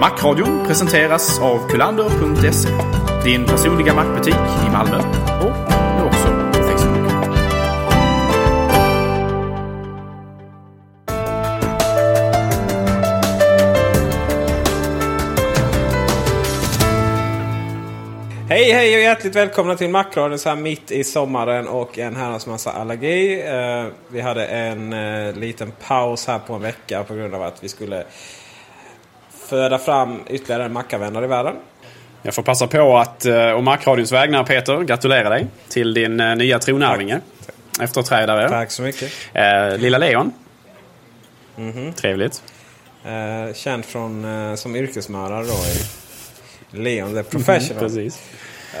[0.00, 2.68] Macradion presenteras av kulander.se.
[3.24, 4.34] Din personliga mackbutik
[4.66, 4.96] i Malmö
[5.40, 7.24] och nu också på Facebook.
[18.48, 22.46] Hej hej och hjärtligt välkomna till Macradion så här mitt i sommaren och en herrans
[22.46, 23.40] massa allergi.
[23.40, 27.64] Eh, vi hade en eh, liten paus här på en vecka på grund av att
[27.64, 28.04] vi skulle
[29.46, 31.54] föda fram ytterligare en mackavänner i världen.
[32.22, 36.36] Jag får passa på att, eh, å Macradions vägnar Peter, gratulera dig till din eh,
[36.36, 37.20] nya tronarvinge.
[37.80, 38.48] Efterträdare.
[38.48, 39.12] Tack så mycket.
[39.32, 40.32] Eh, Lilla Leon.
[41.96, 42.42] Trevligt.
[43.04, 47.82] Eh, känd från, eh, som yrkesmördare då i Leon the Professional.
[47.82, 48.22] Precis.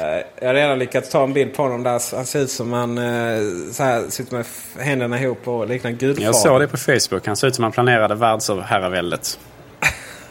[0.00, 2.16] Eh, Jag har redan lyckats ta en bild på honom där.
[2.16, 3.40] Han ser ut som han eh,
[3.72, 4.46] så här, sitter med
[4.78, 6.24] händerna ihop och liknar gudfadern.
[6.24, 7.26] Jag såg det på Facebook.
[7.26, 9.38] Han ser ut som han planerade världsherraväldet.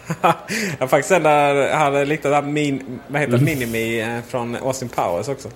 [0.79, 4.89] jag faktiskt den där hade liknat där min, vad heter det, Minimi eh, från Austin
[4.89, 5.49] Powers också.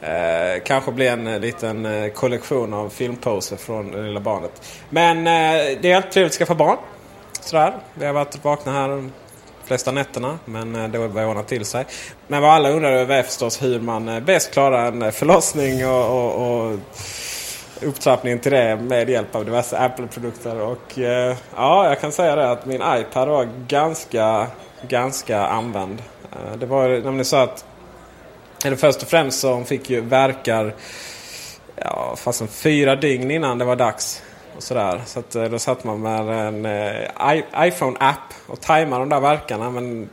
[0.00, 4.62] Eh, kanske blir en eh, liten eh, kollektion av filmposer från det lilla barnet.
[4.90, 6.76] Men eh, det är alltid trevligt att skaffa barn.
[7.40, 7.74] Sådär.
[7.94, 9.12] Vi har varit vakna här de
[9.64, 10.38] flesta nätterna.
[10.44, 11.84] Men eh, det börjar ordna till sig.
[12.26, 16.70] Men vad alla undrar över är förstås hur man bäst klarar en förlossning och, och,
[16.70, 16.78] och
[17.82, 20.60] upptrappningen till det med hjälp av diverse Apple-produkter.
[20.60, 24.46] Och eh, ja, jag kan säga det att min iPad var ganska,
[24.88, 26.02] ganska använd.
[26.32, 27.64] Eh, det var nämligen så att,
[28.64, 30.74] eller först och främst så hon fick ju verkar
[31.76, 34.22] ja, fast en fyra dygn innan det var dags.
[34.56, 35.00] Och sådär.
[35.06, 39.70] Så att, eh, då satt man med en eh, iPhone-app och tajmade de där verkarna.
[39.70, 40.08] Men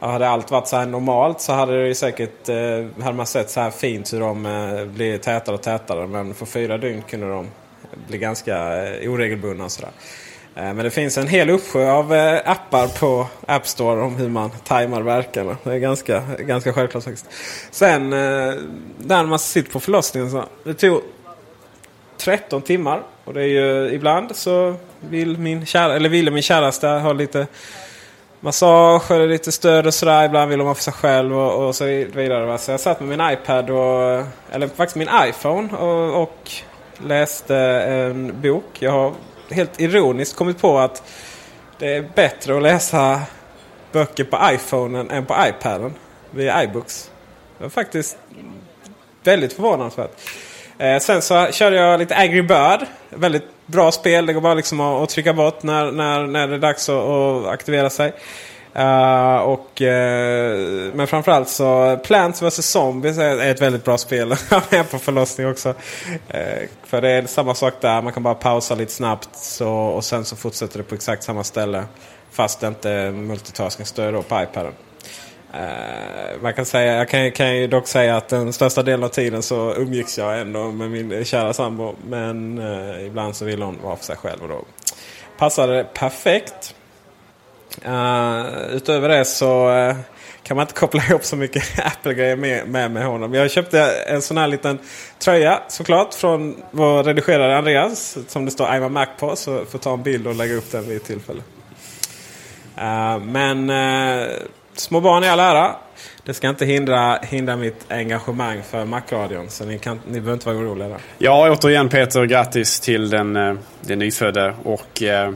[0.00, 3.60] hade allt varit så här normalt så hade det säkert eh, hade man sett så
[3.60, 6.06] här fint hur de eh, blir tätare och tätare.
[6.06, 7.46] Men för fyra dygn kunde de
[8.08, 9.90] bli ganska eh, oregelbundna och sådär.
[10.58, 14.28] Eh, men det finns en hel uppsjö av eh, appar på App Store om hur
[14.28, 15.56] man tajmar verkarna.
[15.64, 17.26] Det är ganska, ganska självklart faktiskt.
[17.70, 18.18] Sen eh,
[18.98, 21.02] där när man sitter på förlossningen så det tog
[22.16, 23.02] 13 timmar.
[23.24, 27.46] Och det är ju ibland så vill min, kära, eller ville min käraste ha lite
[28.40, 30.24] massage eller lite stöd och sådär.
[30.24, 32.46] Ibland vill de ha för sig själv och, och så vidare.
[32.46, 32.58] va.
[32.58, 36.50] Så jag satt med min iPad och, eller faktiskt min iPhone och, och
[36.98, 38.64] läste en bok.
[38.78, 39.12] Jag har
[39.50, 41.02] helt ironiskt kommit på att
[41.78, 43.20] det är bättre att läsa
[43.92, 45.94] böcker på iPhonen än på iPaden
[46.30, 47.10] via iBooks.
[47.58, 48.18] Det var faktiskt
[49.24, 50.10] väldigt förvånansvärt.
[50.78, 52.86] Eh, sen så körde jag lite Angry Bird.
[53.08, 54.26] Väldigt bra spel.
[54.26, 57.04] Det går bara liksom att, att trycka bort när, när, när det är dags att,
[57.04, 58.12] att aktivera sig.
[58.76, 59.88] Uh, och, uh,
[60.94, 64.28] men framförallt så Plants vs Zombies är är ett väldigt bra spel.
[64.50, 65.68] Jag är med på förlossning också.
[65.68, 68.02] Uh, för det är samma sak där.
[68.02, 71.44] Man kan bara pausa lite snabbt så, och sen så fortsätter det på exakt samma
[71.44, 71.84] ställe.
[72.30, 74.72] Fast det inte är multitasking-stöd då på iPaden.
[75.52, 79.08] Eh, man kan säga, jag kan, kan ju dock säga att den största delen av
[79.08, 81.94] tiden så umgicks jag ändå med min kära sambo.
[82.08, 84.64] Men uh, ibland så ville hon vara för sig själv och då
[85.38, 86.74] passade det perfekt.
[87.86, 89.70] Uh, utöver det så
[90.42, 93.34] kan man inte koppla ihop så mycket Apple-grejer med, med, med honom.
[93.34, 94.78] Jag köpte en sån här liten
[95.18, 98.18] tröja såklart från vår redigerare Andreas.
[98.28, 99.36] Som det står I'm a Mac på.
[99.36, 101.42] Så får ta en bild och lägga upp den vid ett tillfälle.
[102.78, 104.28] Uh, men uh,
[104.80, 105.76] små barn i all ära.
[106.24, 109.50] Det ska inte hindra, hindra mitt engagemang för Macradion.
[109.50, 110.98] Så ni, kan, ni behöver inte vara oroliga där.
[111.18, 114.54] Ja, återigen Peter, grattis till den, eh, den nyfödde.
[114.64, 115.32] Och eh,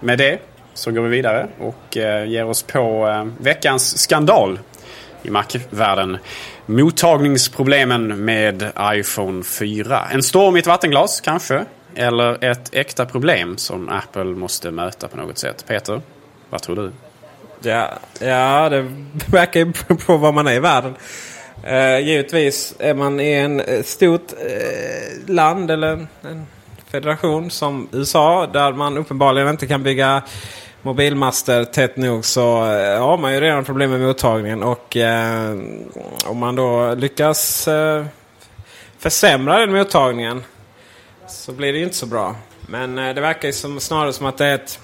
[0.00, 0.38] med det
[0.74, 4.58] så går vi vidare och eh, ger oss på eh, veckans skandal
[5.22, 6.18] i Mac-världen.
[6.66, 10.08] Mottagningsproblemen med iPhone 4.
[10.12, 11.64] En storm i ett vattenglas kanske?
[11.94, 15.64] Eller ett äkta problem som Apple måste möta på något sätt.
[15.66, 16.00] Peter,
[16.50, 16.92] vad tror du?
[17.62, 17.90] Ja,
[18.20, 18.86] ja det
[19.26, 19.72] verkar ju
[20.06, 20.94] på var man är i världen.
[21.64, 26.46] Uh, givetvis är man i en eh, stort uh, land eller en
[26.90, 30.22] federation som USA där man uppenbarligen inte kan bygga
[30.82, 34.62] mobilmaster tätt nog så eh, har man ju redan problem med mottagningen.
[34.62, 35.58] Och eh,
[36.26, 38.04] om man då lyckas eh,
[38.98, 40.44] försämra den mottagningen
[41.28, 42.34] så blir det ju inte så bra.
[42.60, 44.80] Men det verkar ju som, snarare som att det är ett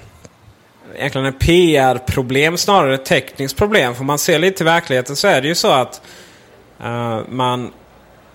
[0.94, 3.94] egentligen ett PR-problem snarare ett tekniskt problem.
[3.94, 6.02] För man ser lite till verkligheten så är det ju så att
[6.84, 7.72] uh, man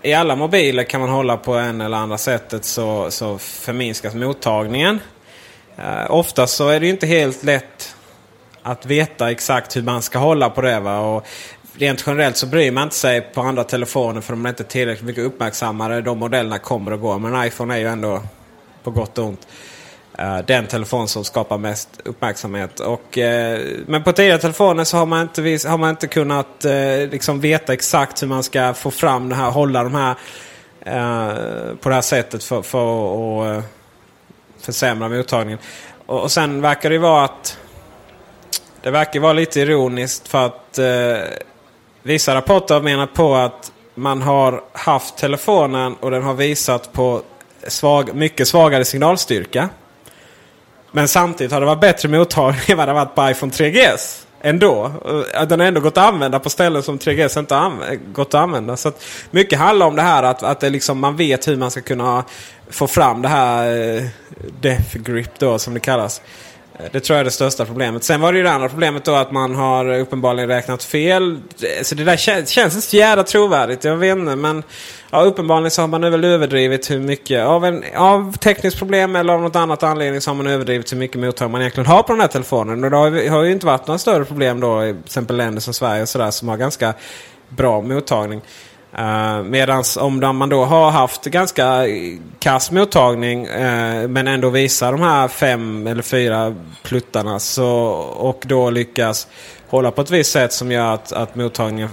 [0.02, 5.00] i alla mobiler kan man hålla på en eller andra sättet så, så förminskas mottagningen.
[5.78, 7.96] Eh, uh, oftast så är det inte helt lätt
[8.64, 10.80] att veta exakt hur man ska hålla på det.
[10.80, 11.00] Va?
[11.00, 11.28] Och
[11.78, 15.06] rent generellt så bryr man inte sig på andra telefoner för de är inte tillräckligt
[15.06, 16.02] mycket uppmärksammade.
[16.02, 17.20] De modellerna kommer och går.
[17.20, 18.22] Men iPhone är ju ändå
[18.84, 19.81] på gott och ont uh,
[20.18, 22.80] Eh, den telefon som skapar mest uppmärksamhet.
[22.80, 26.66] Och, uh, men på tidigare telefoner så har man inte, vis, har man inte kunnat
[26.66, 30.16] uh, liksom veta exakt hur man ska få fram det här, hålla de här
[31.76, 33.64] på det här sättet för, för att
[34.62, 35.60] försämra mottagningen.
[36.06, 37.58] Och, och sen verkar det vara att
[38.82, 40.80] det verkar vara lite ironiskt för att
[42.04, 47.22] vissa rapporter har menat på att man har haft telefonen och den har visat på
[47.68, 49.70] svag, mycket svagare signalstyrka.
[50.92, 54.26] Men samtidigt har det varit bättre mottagning än vad det varit på iPhone 3GS.
[54.42, 54.86] Ändå.
[55.36, 58.42] Eh, den har ändå gått att använda på ställen som 3GS inte har gått att
[58.42, 58.78] använda.
[58.78, 61.72] Så att mycket handlar om det här att, att det liksom, man vet hur man
[61.72, 62.24] ska kunna
[62.70, 64.04] få fram det här eh,
[64.62, 66.22] death grip då som det kallas.
[66.92, 68.04] Det tror jag är det största problemet.
[68.04, 71.40] Sen var det ju det andra problemet då att man har uppenbarligen räknat fel.
[71.84, 73.84] Så det där känns, känns inte så jävla trovärdigt.
[73.84, 74.36] Jag vet inte.
[74.36, 74.64] Men
[75.10, 77.46] ja, uppenbarligen så har man väl överdrivit hur mycket.
[77.46, 80.98] Av, en, av tekniskt problem eller av något annat anledning så har man överdrivit hur
[80.98, 82.84] mycket mottag man egentligen har på den här telefonen.
[82.84, 85.62] Och det har, har ju inte varit några större problem då i till exempel länder
[85.62, 86.94] som Sverige och sådär som har ganska
[87.50, 88.42] bra mottagning.
[88.98, 91.86] Eh, uh, Medan om man då har haft ganska
[92.40, 97.70] kass mottagning uh, men ändå visar de här fem eller fyra pluttarna så,
[98.18, 99.28] och då lyckas
[99.68, 101.90] hålla på ett visst sätt som gör att, att mottagningen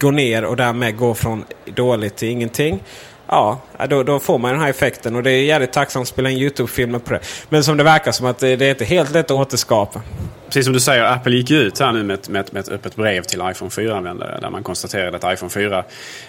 [0.00, 2.82] går ner och därmed går från dåligt till ingenting.
[3.26, 6.08] Ja, eh, då, då, får man den här effekten och det är jävligt tacksamt att
[6.08, 7.20] spela in YouTube-filmer på det.
[7.48, 10.00] Men som det verkar som att det, det är inte helt lätt att återskapa
[10.52, 12.68] precis som du säger, Apple gick ut här nu med ett, med ett, med ett
[12.68, 14.40] öppet brev till iPhone 4-användare.
[14.40, 15.84] Där man konstaterade att iPhone 4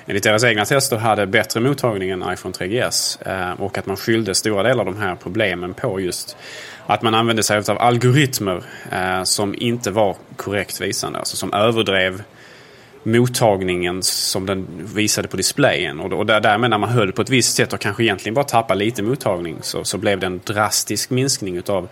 [0.05, 3.27] enligt deras egna tester hade bättre mottagning än iPhone 3GS.
[3.51, 6.37] Eh, och att man skyllde stora delar av de här problemen på just
[6.85, 11.19] att man använde sig av algoritmer eh, som inte var korrekt visande.
[11.19, 12.23] Alltså som överdrev
[13.03, 15.99] mottagningen som den visade på displayen.
[15.99, 18.79] Och, och därmed när man höll på ett visst sätt och kanske egentligen bara tappade
[18.79, 21.89] lite mottagning så, så blev det en drastisk minskning utav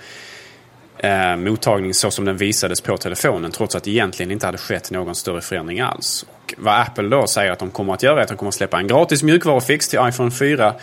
[0.98, 4.92] eh, mottagning så som den visades på telefonen trots att det egentligen inte hade skett
[4.92, 6.26] någon större förändring alls.
[6.30, 8.56] Och vad Apple då säger att de kommer att göra är att de kommer att
[8.56, 10.74] släppa en gratis mjukvarufix till iPhone 4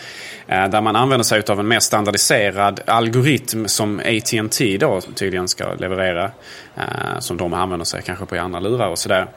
[0.47, 5.73] eh, där man använder sig av en mer standardiserad algoritm som AT&T då tydligen ska
[5.73, 6.31] leverera.
[6.79, 9.27] Eh, som de använder sig kanske på i andra lurar och sådär.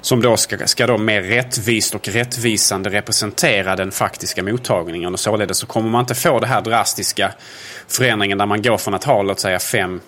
[0.00, 5.12] Som då ska, ska då mer rättvist och rättvisande representera den faktiska mottagningen.
[5.12, 7.32] Och således så kommer man inte få det här drastiska
[7.88, 10.00] förändringen där man går från att ha låt säga fem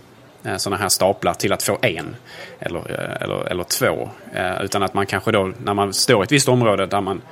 [0.46, 2.16] Eh, sådana här staplar till att få en
[2.60, 4.10] eller, eh, eller, eller två.
[4.34, 7.22] Eh, utan att man kanske då, när man står i ett visst område där man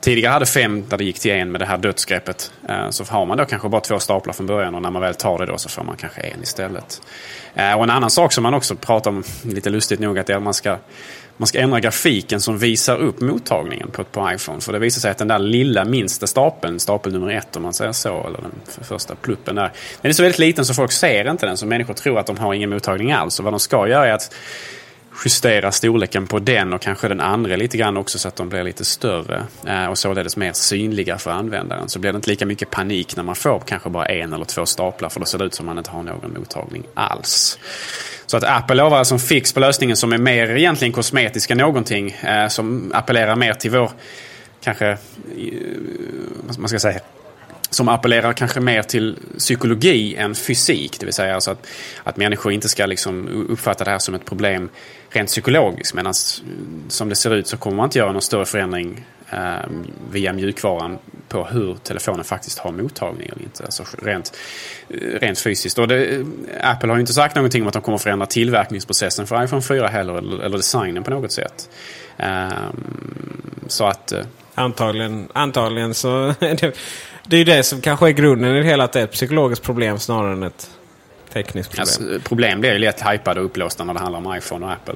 [0.00, 2.52] tidigare hade fem där det gick till en med det här dödsgreppet.
[2.90, 5.38] Så har man då kanske bara två staplar från början och när man väl tar
[5.38, 7.02] det då så får man kanske en istället.
[7.54, 10.36] Och en annan sak som man också pratar om, lite lustigt nog, att det är
[10.36, 10.76] att man ska
[11.40, 14.60] man ska ändra grafiken som visar upp mottagningen på, på iPhone.
[14.60, 17.72] För det visar sig att den där lilla minsta stapeln, stapel nummer ett om man
[17.72, 19.72] säger så, eller den första pluppen där.
[20.02, 21.56] Den är så väldigt liten så folk ser inte den.
[21.56, 23.38] Så människor tror att de har ingen mottagning alls.
[23.38, 24.34] Och vad de ska göra är att
[25.24, 28.62] justera storleken på den och kanske den andra lite grann också så att de blir
[28.62, 31.88] lite större eh, och således mer synliga för användaren.
[31.88, 34.66] Så blir det inte lika mycket panik när man får kanske bara en eller två
[34.66, 37.58] staplar för då ser det ut som att man inte har någon mottagning alls.
[38.30, 41.58] Så att Apple lovar alltså en fix på lösningen som är mer egentligen kosmetisk än
[41.58, 42.10] någonting.
[42.10, 43.90] Eh, som appellerar mer till vår,
[44.62, 44.96] kanske, eh,
[46.46, 47.00] vad man ska säga,
[47.70, 51.00] som appellerar kanske mer till psykologi än fysik.
[51.00, 51.66] Det vill säga alltså att,
[52.04, 54.68] att människor inte ska liksom uppfatta det här som ett problem
[55.08, 55.94] rent psykologiskt.
[55.94, 59.06] Medan eh, som det ser ut så kommer man inte göra någon större förändring
[60.10, 63.64] via mjukvaran på hur telefonen faktiskt har mottagning eller inte.
[63.64, 64.36] Alltså rent,
[65.20, 65.78] rent fysiskt.
[65.78, 66.26] Och det,
[66.60, 69.88] Apple har ju inte sagt någonting om att de kommer förändra tillverkningsprocessen för iPhone 4
[69.88, 71.68] heller, eller, eller designen på något sätt.
[72.16, 72.48] Eh,
[73.66, 74.12] så att...
[74.12, 76.34] Eh, antagligen, antagligen så...
[77.26, 79.12] det är ju det som kanske är grunden i det hela, att det är ett
[79.12, 80.70] psykologiskt problem snarare än ett
[81.32, 81.82] tekniskt problem.
[81.82, 84.94] Alltså, problem blir ju lätt hypade och upplåsta när det handlar om iPhone och Apple.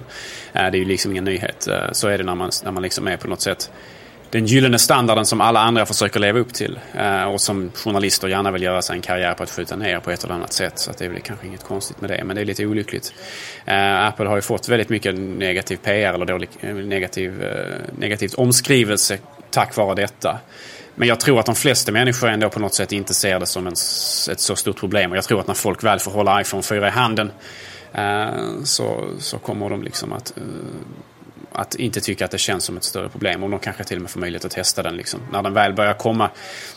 [0.52, 1.68] Eh, det är ju liksom ingen nyhet.
[1.68, 3.70] Eh, så är det när man, när man liksom är på något sätt
[4.34, 6.78] den gyllene standarden som alla andra försöker leva upp till.
[6.94, 10.10] Eh, och som journalister gärna vill göra sig en karriär på att skjuta ner på
[10.10, 10.78] ett eller annat sätt.
[10.78, 12.24] Så att det är väl kanske inget konstigt med det.
[12.24, 13.14] Men det är lite olyckligt.
[13.64, 18.34] Eh, Apple har ju fått väldigt mycket negativ PR eller dålig, eh, negativ, eh, negativt
[18.34, 19.18] omskrivelse
[19.50, 20.38] tack vare detta.
[20.94, 23.66] Men jag tror att de flesta människor ändå på något sätt inte ser det som
[23.66, 23.72] en,
[24.32, 25.10] ett så stort problem.
[25.10, 27.32] Och jag tror att när folk väl får hålla iPhone 4 i handen
[27.92, 28.28] eh,
[28.64, 30.42] så, så kommer de liksom att, eh,
[31.54, 33.42] att inte tycka att det känns som ett större problem.
[33.42, 35.20] Och de kanske till och med får möjlighet att testa den liksom.
[35.32, 36.30] när den väl börjar komma.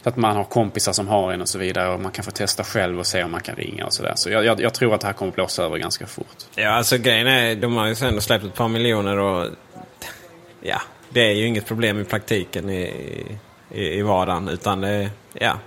[0.04, 1.94] Så att man har kompisar som har en och så vidare.
[1.94, 4.14] Och man kan få testa själv och se om man kan ringa och sådär.
[4.16, 6.38] Så jag, jag, jag, tror att det här kommer blåsa över ganska fort.
[6.56, 9.50] Ja, alltså grejen är, de har ju sen släppt ett par miljoner och
[10.62, 12.70] ja, det är ju inget problem i praktiken.
[12.70, 12.94] i
[13.72, 14.48] i, i vardagen.
[14.48, 15.60] Utan det, ja.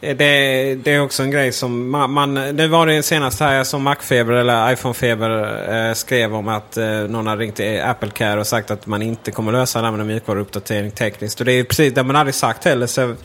[0.00, 2.34] Eh, det, det, är också en grej som man, man...
[2.34, 7.26] Det var det senast här som Macfeber eller iPhone-feber eh, skrev om att eh, någon
[7.26, 10.06] har ringt till Apple Care och sagt att man inte kommer lösa det här med
[10.06, 11.40] mjukvaruuppdatering tekniskt.
[11.40, 12.86] Och det är precis det man aldrig sagt heller.
[12.86, 13.16] Så jag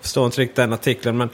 [0.00, 1.16] förstår inte riktigt den artikeln.
[1.16, 1.30] Men,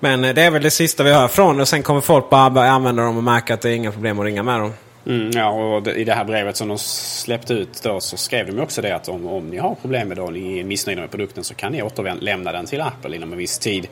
[0.00, 2.50] men eh, det är väl det sista vi hör från och sen kommer folk bara
[2.50, 4.72] börja använda dem och märka att det är inga problem att ringa med dem.
[5.06, 8.62] Mm, ja, och i det här brevet som de släppte ut då så skrev de
[8.62, 11.10] också det att om, om ni har problem med det och ni är missnöjda med
[11.10, 13.88] produkten så kan ni återlämna den till Apple inom en viss tid.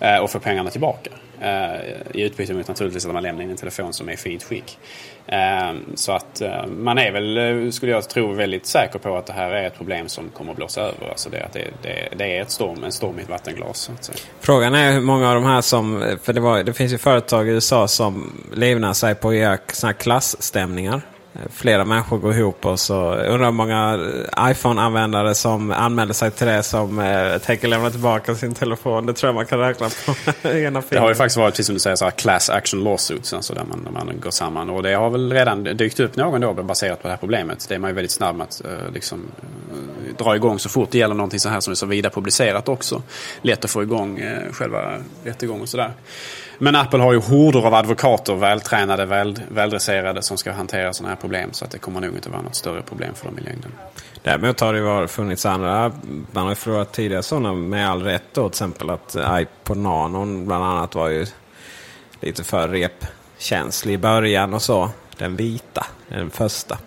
[0.00, 1.10] Eh, och få pengarna tillbaka.
[1.40, 1.80] Eh,
[2.14, 4.78] I utbyte mot naturligtvis att man lämnar in en telefon som är i fint skick.
[5.26, 9.26] Eh, så att eh, man är väl, eh, skulle jag tro, väldigt säker på att
[9.26, 11.08] det här är ett problem som kommer att blåsa över.
[11.08, 13.90] Alltså det, det, det, det är ett storm, en storm i ett vattenglas.
[14.40, 16.98] Frågan är hur många av de här som, eh, för det, var, det finns ju
[16.98, 21.02] företag i USA som livnar sig på att göra sådana här klassstämningar
[21.50, 23.98] flera människor går ihop och så undrar hur många
[24.50, 29.06] iPhone-användare som anmäler sig till det som eh, tänker lämna tillbaka sin telefon.
[29.06, 31.74] Det tror jag man kan räkna på ena Det har ju faktiskt varit, precis som
[31.74, 33.32] du säger, så här class action lawsuits.
[33.32, 34.70] Alltså där man, där man går samman.
[34.70, 37.66] Och det har väl redan dykt upp någon då baserat på det här problemet.
[37.68, 39.30] Det är man ju väldigt snabb med att uh, liksom,
[40.18, 43.02] dra igång så fort det gäller någonting så här som är så vida publicerat också.
[43.42, 45.92] Lätt att få igång eh, själva rättegången och sådär.
[46.58, 51.20] Men Apple har ju horder av advokater, vältränade, väl, väldresserade som ska hantera sådana här
[51.20, 51.52] problem.
[51.52, 53.72] Så att det kommer nog inte vara något större problem för dem i längden.
[54.22, 55.92] Däremot har det ju funnits andra,
[56.32, 58.48] man har ju förlorat tidigare sådana med all rätt då.
[58.48, 61.26] Till exempel att eh, iPod Nano bland annat var ju
[62.20, 64.90] lite för repkänslig i början och så.
[65.16, 66.78] Den vita, den första.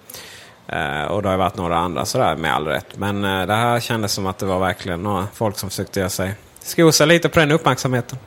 [0.72, 2.98] Eh, och det har varit några andra sådär med all rätt.
[2.98, 6.10] Men eh, det här kändes som att det var verkligen några folk som försökte göra
[6.10, 8.18] sig skosa lite på den uppmärksamheten.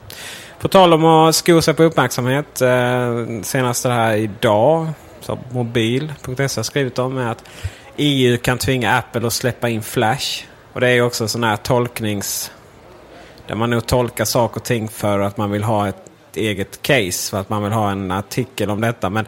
[0.60, 2.60] På tal om att sko sig på uppmärksamhet.
[2.60, 4.88] Eh, senast det här idag.
[5.20, 7.44] Så mobil.se har skrivit om är att
[7.96, 10.44] EU kan tvinga Apple att släppa in Flash.
[10.72, 12.50] Och det är ju också sån här tolknings...
[13.46, 17.30] Där man nog tolkar saker och ting för att man vill ha ett eget case.
[17.30, 19.10] För att man vill ha en artikel om detta.
[19.10, 19.26] Men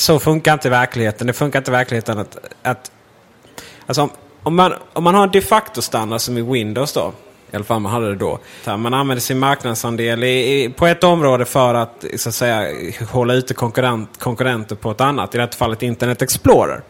[0.00, 1.26] så funkar inte verkligheten.
[1.26, 2.38] Det funkar inte verkligheten att...
[2.62, 2.90] att
[3.86, 4.10] alltså om,
[4.42, 7.12] om, man, om man har en de facto standard som i Windows då.
[7.52, 8.38] I alla fall man hade det då.
[8.66, 12.66] Man använder sin marknadsandel i, i, på ett område för att, så att säga,
[13.10, 15.34] hålla ute konkurrent, konkurrenter på ett annat.
[15.34, 16.82] I det här fallet Internet Explorer.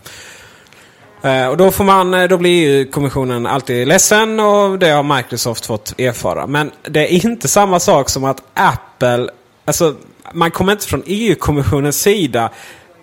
[1.23, 5.67] Eh, och då, får man, eh, då blir EU-kommissionen alltid ledsen och det har Microsoft
[5.67, 6.47] fått erfara.
[6.47, 9.29] Men det är inte samma sak som att Apple...
[9.65, 9.95] Alltså,
[10.33, 12.51] man kommer inte från EU-kommissionens sida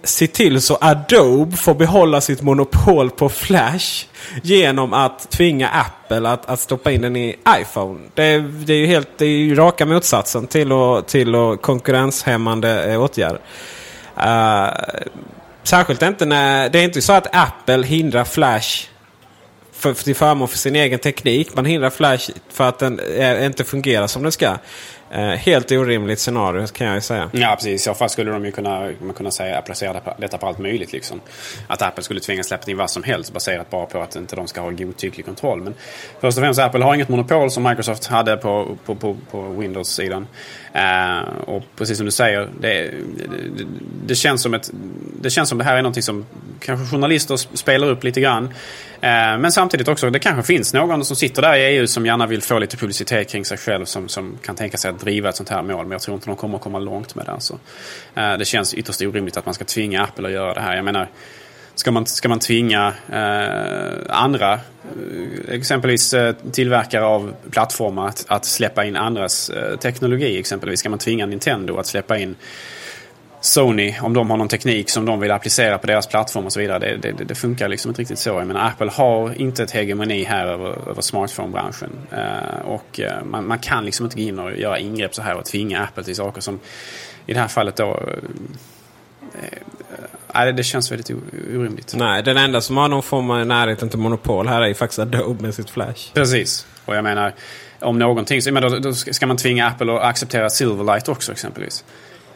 [0.08, 4.06] se till så Adobe får behålla sitt monopol på Flash
[4.44, 8.00] genom att tvinga Apple att, att stoppa in den i iPhone.
[8.14, 12.94] Det, det är ju helt, det är ju raka motsatsen till, och, till och konkurrenshämmande
[12.94, 13.40] eh, åtgärder.
[14.18, 14.70] Uh,
[15.64, 18.88] särskilt inte när det är inte så att Apple hindrar Flash
[19.74, 21.56] för, till förmån för sin egen teknik.
[21.56, 24.58] Man hindrar Flash för att den är, inte fungerar som den ska.
[25.12, 27.30] Eh, helt orimligt scenario kan jag ju säga.
[27.32, 27.82] Ja, precis.
[27.82, 30.94] I så fall skulle de ju kunna, man kunna säga, applicera detta på allt möjligt.
[30.94, 31.22] Liksom.
[31.68, 34.48] Att Apple skulle tvingas släppa in vad som helst baserat bara på att inte de
[34.48, 35.62] ska ha godtycklig kontroll.
[35.62, 35.74] Men
[36.20, 40.28] först och främst, Apple har inget monopol som Microsoft hade på, på, på, på Windows-sidan.
[40.74, 43.66] Eh, och precis som du säger, det, det,
[44.06, 44.72] det, känns som ett,
[45.22, 46.26] det känns som det här är någonting som
[46.60, 48.54] kanske journalister spelar upp lite grann.
[49.02, 52.28] Eh, men samtidigt också, det kanske finns någon som sitter där i EU som gärna
[52.28, 55.36] vill få lite publicitet kring sig själv som, som kan tänka sig att driva ett
[55.36, 55.86] sånt här mål.
[55.86, 57.32] Men jag tror inte de kommer att komma långt med det.
[57.32, 57.60] Alltså.
[58.16, 60.76] Eh, det känns ytterst orimligt att man ska tvinga Apple att göra det här.
[60.76, 61.10] Jag menar,
[61.78, 64.60] Ska man, ska man tvinga eh, andra, eh,
[65.56, 70.80] exempelvis eh, tillverkare av plattformar att, att släppa in andras eh, teknologi exempelvis?
[70.80, 72.36] Ska man tvinga Nintendo att släppa in
[73.42, 76.60] Sony om de har någon teknik som de vill applicera på deras plattform och så
[76.60, 76.80] vidare.
[76.80, 78.30] Det, det, det funkar liksom inte riktigt så.
[78.30, 81.90] Jag menar, Apple har inte ett hegemoni här över, över smartphone-branschen.
[82.12, 85.36] Eh, och eh, man, man, kan liksom inte gå in och göra ingrepp så här
[85.36, 86.60] och tvinga Apple till saker som
[87.26, 88.00] i det här fallet då
[90.34, 91.10] Nej, det känns väldigt
[91.56, 91.94] orimligt.
[91.98, 95.00] Nej, den enda som har någon form av närhet till monopol här är ju faktiskt
[95.00, 96.14] Adobe med sitt Flash.
[96.14, 96.68] Precis.
[96.86, 97.34] Och jag menar,
[97.80, 101.84] om någonting så då, då ska man tvinga Apple att acceptera Silverlight också exempelvis.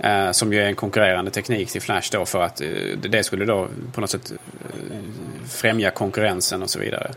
[0.04, 2.68] Eh, som ju är en konkurrerande teknik till Flash då för att eh,
[3.10, 4.38] det skulle då på något sätt eh,
[5.50, 7.12] främja konkurrensen och så vidare.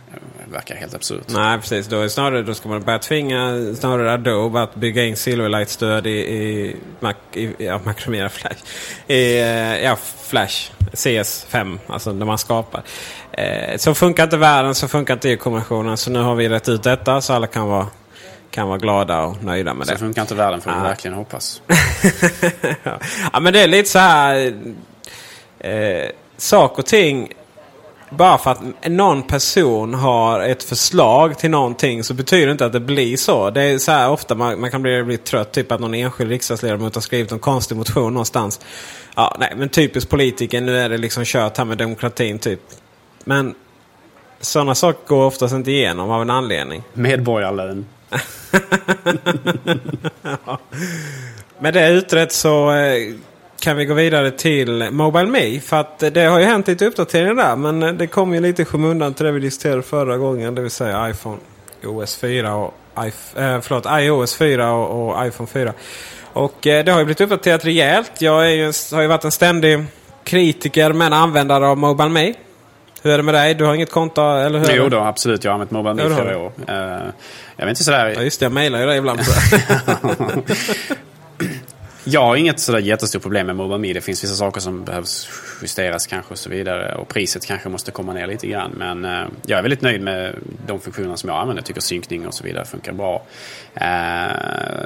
[0.47, 1.25] Det verkar helt absurt.
[1.29, 1.87] Nej, precis.
[1.87, 6.11] Då, är snarare, då ska man börja tvinga snarare Adobe att bygga in Silverlight-stöd i,
[6.11, 8.62] i, Mac, i ja, Macromera Flash.
[9.07, 10.71] I, eh, ja, Flash.
[10.93, 12.83] CS5, alltså när man skapar.
[13.33, 15.97] Eh, så funkar inte världen, så funkar inte EU-kommissionen.
[15.97, 17.87] Så nu har vi rätt ut detta så alla kan vara
[18.54, 19.99] kan vara glada och nöjda med så det.
[19.99, 21.62] Så funkar inte världen får vi verkligen hoppas.
[23.32, 24.54] ja, men det är lite så här.
[25.58, 27.32] Eh, saker och ting.
[28.11, 32.73] Bara för att någon person har ett förslag till någonting så betyder det inte att
[32.73, 33.50] det blir så.
[33.50, 35.52] Det är så här ofta man, man kan bli, bli trött.
[35.52, 38.61] Typ att någon enskild riksdagsledamot har skrivit en konstig motion någonstans.
[39.14, 40.61] Ja, nej, men typiskt politiker.
[40.61, 42.61] Nu är det liksom kört här med demokratin typ.
[43.25, 43.54] Men
[44.40, 46.82] sådana saker går oftast inte igenom av en anledning.
[46.92, 47.87] Medborgarlön
[50.47, 50.59] ja.
[51.59, 53.14] Med det utrett så eh,
[53.61, 55.61] kan vi gå vidare till Mobile Me.
[55.61, 57.56] För att det har ju hänt lite uppdateringar där.
[57.56, 60.54] Men eh, det kom ju lite i skymundan till det vi diskuterade förra gången.
[60.54, 61.38] Det vill säga iPhone
[61.85, 65.73] OS 4 och äh, förlåt, iOS 4 och, och iPhone 4.
[66.33, 68.12] Och det har ju blivit uppdaterat rejält.
[68.18, 69.85] Jag ju, har ju varit en ständig
[70.24, 72.35] kritiker men användare av Mobile Me.
[73.05, 73.55] Hur är det med dig?
[73.55, 74.23] Du har inget konto?
[74.23, 75.45] Eller hur jo då, absolut.
[75.45, 76.53] Jag har använt Mobile Me flera år.
[76.69, 76.75] Uh,
[77.57, 78.12] jag vet inte sådär...
[78.17, 78.45] Ja, just det.
[78.45, 79.21] Jag mejlar ju dig ibland.
[82.05, 83.93] jag har inget sådär jättestort problem med Mobile Me.
[83.93, 85.29] Det finns vissa saker som behövs
[85.62, 86.95] justeras kanske och så vidare.
[86.95, 88.71] Och priset kanske måste komma ner lite grann.
[88.77, 90.35] Men uh, jag är väldigt nöjd med
[90.67, 91.61] de funktioner som jag använder.
[91.61, 93.23] Jag tycker synkning och så vidare funkar bra.
[93.81, 93.87] Uh,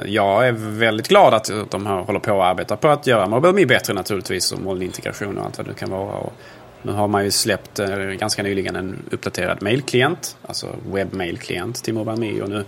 [0.05, 3.53] jag är väldigt glad att de här håller på att arbeta på att göra Mobile
[3.53, 4.51] Me bättre naturligtvis.
[4.51, 6.15] Och molnintegration och allt vad det kan vara.
[6.15, 6.33] Och
[6.81, 12.41] nu har man ju släppt eh, ganska nyligen en uppdaterad mailklient, alltså webbmailklient till MobileMe.
[12.41, 12.65] Och nu,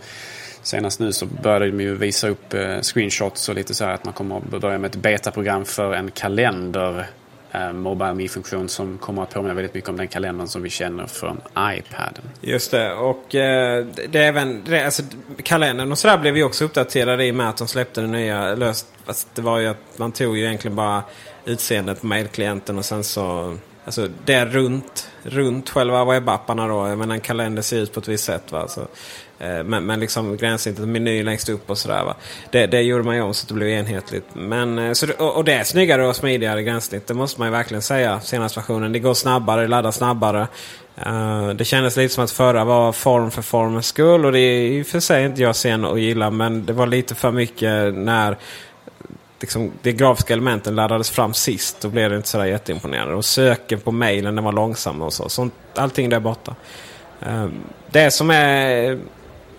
[0.62, 4.06] senast nu så började de ju visa upp eh, screenshots och lite så här att
[4.06, 7.08] man kommer att börja med ett betaprogram för en kalender
[7.52, 11.08] eh, Mobile Me-funktion som kommer att påminna väldigt mycket om den kalendern som vi känner
[11.08, 12.24] från iPaden.
[12.42, 15.04] Just det, och eh, det är även, det, alltså,
[15.44, 18.56] kalendern och sådär blev ju också uppdaterade i och med att de släppte den nya
[18.56, 18.88] löst.
[19.06, 21.04] Alltså, det var ju att man tog ju egentligen bara
[21.46, 26.88] utseendet på mailklienten och sen så Alltså det är runt, runt själva webbapparna då.
[26.88, 28.52] Jag menar en kalender ser ut på ett visst sätt.
[28.52, 28.68] Va?
[28.68, 28.82] Så,
[29.40, 32.04] eh, men, men liksom gränssnittet, meny längst upp och sådär.
[32.04, 32.16] Va?
[32.52, 34.26] Det, det gjorde man ju om så att det blev enhetligt.
[34.34, 37.08] Men, eh, så, och, och det är snyggare och smidigare gränssnitt.
[37.08, 38.20] Det måste man ju verkligen säga.
[38.20, 38.92] Senaste versionen.
[38.92, 40.48] Det går snabbare, det laddar snabbare.
[41.08, 44.26] Uh, det kändes lite som att förra var form för formens skull.
[44.26, 46.32] Och det är i och för sig inte jag sen och gillar.
[46.32, 48.38] Men det var lite för mycket när
[49.42, 51.82] liksom, de grafiska elementen laddades fram sist.
[51.82, 53.16] Då blev det inte sådär jätteimponerande.
[53.16, 55.30] Och söken på mejlen den var långsam och så.
[55.30, 56.56] Sånt, allting där borta.
[57.20, 59.00] Um, det som är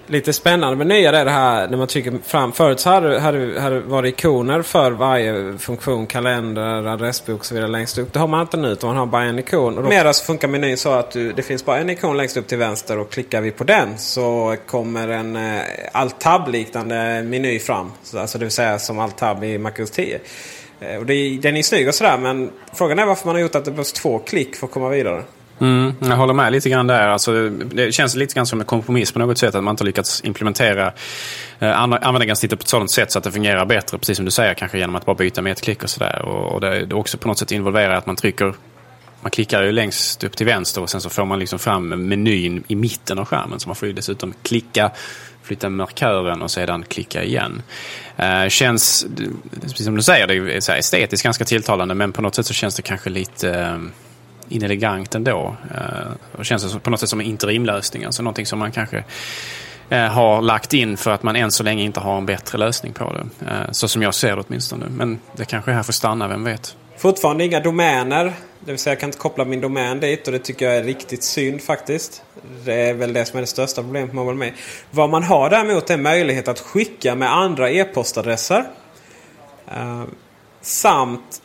[0.06, 2.52] lite spännande med nya är det här när man trycker fram.
[2.52, 6.06] Förut så hade, hade, hade varit ikoner för varje funktion.
[6.06, 8.12] Kalender, adressbok och så vidare längst upp.
[8.12, 9.78] Det har man inte nu utan man har bara en ikon.
[9.78, 12.46] Och Mera så funkar menyn så att du, det finns bara en ikon längst upp
[12.46, 15.62] till vänster och klickar vi på den så kommer en eh,
[15.92, 17.92] alt-tab-liknande meny fram.
[18.02, 20.18] Så, alltså det vill säga som alt-tab i Macros 10.
[20.80, 23.54] Eh, och det, den är snygg och sådär men frågan är varför man har gjort
[23.54, 25.22] att det behövs två klick för att komma vidare.
[25.60, 27.08] Mm, jag håller med lite grann där.
[27.08, 30.24] Alltså, det känns lite grann som en kompromiss på något sätt att man inte lyckats
[30.24, 30.92] implementera
[31.58, 33.98] eh, användargränssnittet på ett sådant sätt så att det fungerar bättre.
[33.98, 36.22] Precis som du säger, kanske genom att bara byta med ett klick och sådär.
[36.22, 38.54] Och, och det, det också på något sätt involverar att man trycker
[39.22, 42.64] man klickar ju längst upp till vänster och sen så får man liksom fram menyn
[42.68, 43.60] i mitten av skärmen.
[43.60, 44.90] Så man får ju dessutom klicka,
[45.42, 47.62] flytta markören och sedan klicka igen.
[48.16, 49.06] Eh, känns,
[49.62, 52.54] precis som du säger, det är så estetiskt ganska tilltalande men på något sätt så
[52.54, 53.78] känns det kanske lite eh,
[54.52, 55.56] inelegant ändå.
[55.74, 58.04] Eh, och känns på något sätt som en interimlösning.
[58.04, 59.04] Alltså någonting som man kanske
[59.88, 62.92] eh, har lagt in för att man än så länge inte har en bättre lösning
[62.92, 63.46] på det.
[63.50, 64.86] Eh, så som jag ser det åtminstone.
[64.88, 66.76] Men det kanske är här får stanna, vem vet.
[66.98, 68.32] Fortfarande inga domäner.
[68.64, 70.84] Det vill säga jag kan inte koppla min domän dit och det tycker jag är
[70.84, 72.22] riktigt synd faktiskt.
[72.64, 74.52] Det är väl det som är det största problemet med MobileMe.
[74.90, 78.64] Vad man har däremot är möjlighet att skicka med andra e-postadresser.
[79.68, 80.04] Eh,
[80.60, 81.42] samt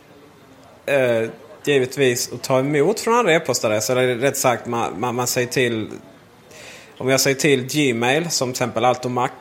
[0.85, 1.29] eh,
[1.67, 3.95] givetvis att ta emot från andra e-postadresser.
[3.95, 5.89] Eller rätt sagt man, man, man säger till
[6.99, 9.31] om jag säger till Gmail som till exempel Altomac.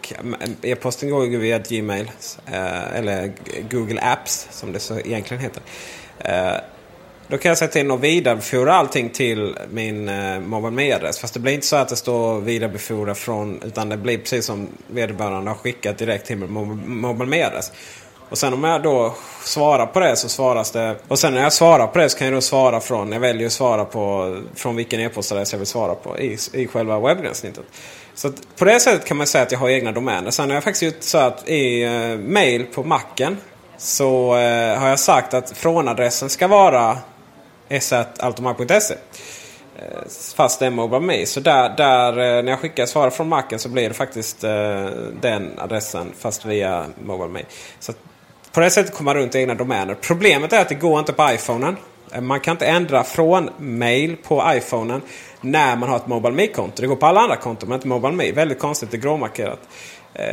[0.63, 2.11] E-posten går ju via Gmail.
[2.47, 3.33] Eh, eller
[3.71, 5.63] Google Apps som det så egentligen heter.
[6.19, 6.61] Eh,
[7.29, 11.19] då kan jag säga till och vidarebefordra allting till min eh, MobileMe-adress.
[11.21, 13.63] Fast det blir inte så att det står vidarebefordra från.
[13.63, 16.49] Utan det blir precis som vederbörande har skickat direkt till min
[16.87, 17.73] MobileMe-adress.
[18.29, 20.97] Och sen om jag då svarar på det så svaras det.
[21.09, 23.13] Och sen när jag svarar på det så kan jag då svara från.
[23.13, 27.01] Jag väljer att svara på från vilken e-postadress jag vill svara på i, i själva
[27.01, 27.65] webbgränssnittet.
[28.15, 30.31] Så på det sättet kan man säga att jag har egna domäner.
[30.31, 33.37] Sen har jag faktiskt gjort så att i eh, mail på macken
[33.79, 36.99] så eh, har jag sagt att frånadressen ska vara
[37.69, 38.95] s.automac.se.
[39.79, 40.03] Eh,
[40.37, 41.27] fast det är Mobile Me.
[41.27, 44.85] Så där, där eh, när jag skickar svar från macken så blir det faktiskt eh,
[45.21, 47.43] den adressen fast via MobileMe.
[47.81, 47.93] Så
[48.57, 49.95] på det sättet kommer man runt egna domäner.
[49.95, 51.77] Problemet är att det går inte på iPhonen.
[52.13, 55.03] Eh, man kan inte ändra från mail på iPhonen
[55.41, 56.83] när man har ett Mobile Me-konto.
[56.83, 58.33] Det går på alla andra konton men inte Mobile Me.
[58.33, 59.59] Väldigt konstigt, det är gråmarkerat.
[60.15, 60.25] Eh,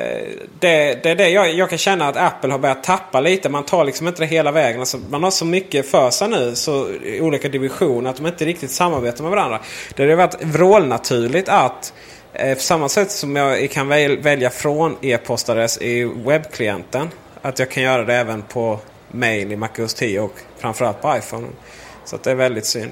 [0.60, 3.50] det, det det jag, jag, kan känna att Apple har börjat tappa lite.
[3.50, 4.80] Man tar liksom inte det hela vägen.
[4.80, 8.46] Alltså, man har så mycket för sig nu så, i olika divisioner att de inte
[8.46, 9.60] riktigt samarbetar med varandra.
[9.96, 11.94] Det har varit vrålnaturligt att
[12.34, 17.10] eh, på samma sätt som jag kan väl, välja från e-postadress i webbklienten.
[17.46, 18.80] Att jag kan göra det även på
[19.12, 21.48] mail i MacOS 10 och framförallt på iPhone.
[22.06, 22.92] Så det är väldigt synd.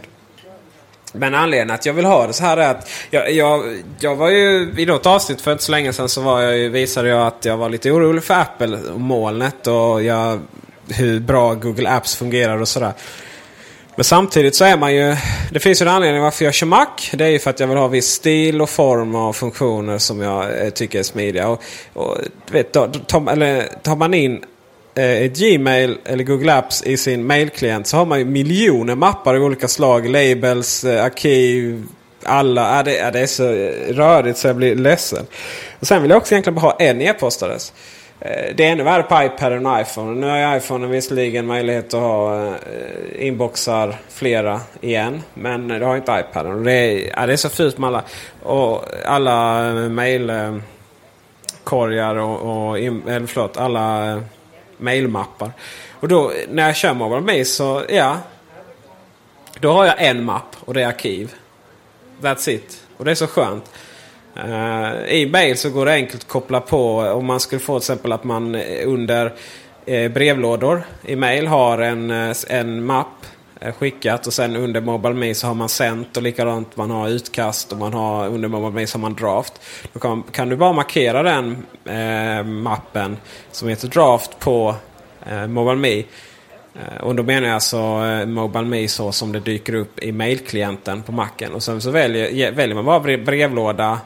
[1.14, 4.30] Men anledningen att jag vill ha det så här är att jag, jag, jag var
[4.30, 7.28] ju i något avsnitt för inte så länge sedan så var jag ju, visade jag
[7.28, 10.40] att jag var lite orolig för Apple och molnet och jag,
[10.90, 12.94] hur bra Google Apps fungerar och sådär.
[13.96, 15.16] Men samtidigt så är man ju...
[15.52, 16.88] Det finns ju en anledning varför jag kör Mac.
[17.14, 20.22] Det är ju för att jag vill ha viss stil och form och funktioner som
[20.22, 21.48] jag eh, tycker är smidiga.
[21.48, 22.18] Och, och
[22.52, 24.44] vet, tar, eller, tar man in
[24.96, 29.44] eh, Gmail eller Google Apps i sin mailklient så har man ju miljoner mappar av
[29.44, 30.10] olika slag.
[30.10, 31.88] Labels, eh, arkiv,
[32.24, 32.80] alla.
[32.80, 35.26] Äh, det, äh, det är så eh, rörigt så jag blir ledsen.
[35.80, 37.74] Och sen vill jag också egentligen bara ha en e-postadress.
[38.22, 40.20] Eh, det är ännu värre på iPad och iPhone.
[40.20, 42.54] Nu har ju iPhone visserligen möjlighet att ha eh,
[43.16, 45.22] inboxar flera igen.
[45.34, 46.66] Men det har inte iPad.
[46.66, 48.04] Det är, ja, det är så fult med alla,
[48.44, 54.22] och alla eh, mailkorgar och, och eller förlåt, alla
[54.78, 55.52] mailmappar.
[56.00, 58.18] Och då när jag kör Mobile Me så ja.
[59.60, 61.34] Då har jag en mapp och det är arkiv.
[62.22, 62.84] That's it.
[62.98, 63.72] Och det är så skönt.
[64.38, 67.84] Uh, I mail så går det enkelt att koppla på om man skulle få till
[67.84, 69.26] exempel att man under
[69.90, 73.08] uh, brevlådor i mail har en, uh, en mapp
[73.80, 77.78] skickat och sen under MobileMe så har man sänt och likadant man har utkast och
[77.78, 79.62] man har under MobileMe så har man draft.
[79.94, 83.18] Då kan, kan du bara markera den eh, mappen
[83.52, 84.76] som heter draft på
[85.30, 86.04] eh, MobileMe.
[86.76, 91.04] Eh, och då menar jag alltså eh, MobileMe så som det dyker upp i mailklienten
[91.04, 91.54] på macken.
[91.54, 94.00] Och sen så väljer, väljer man bara brevlåda.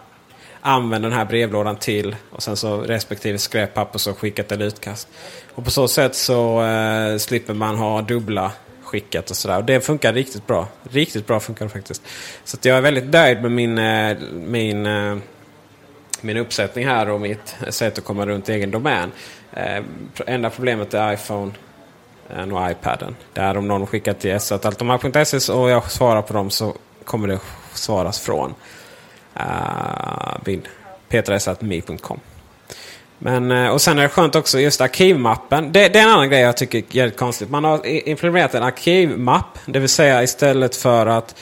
[0.67, 5.08] Använd den här brevlådan till och sen så respektive skräppapper som så skickat eller utkast.
[5.56, 8.51] Och på så sätt så eh, slipper man ha dubbla
[8.84, 9.58] skickat och sådär.
[9.58, 10.67] Och det funkar riktigt bra.
[10.84, 12.04] Riktigt bra funkar det faktiskt.
[12.43, 15.17] Så jag är väldigt nöjd med min, eh, min, eh,
[16.21, 19.12] min uppsättning här och mitt sätt att komma runt egen domän.
[19.54, 19.84] Eh,
[20.25, 21.51] enda problemet är iPhone
[22.30, 23.15] eh, och iPaden.
[23.34, 27.39] Där om någon skickar till s.altomac.se och jag svarar på dem så kommer det
[27.73, 28.54] svaras från
[29.36, 30.60] Eh, uh,
[31.10, 32.19] petra.me.com.
[33.17, 35.71] Men, eh, och sen är det skönt också just arkivmappen.
[35.71, 37.50] Det, det är en annan grej jag tycker är jävligt konstigt.
[37.50, 39.60] Man har implementerat en arkivmapp.
[39.65, 41.36] Det vill säga istället för att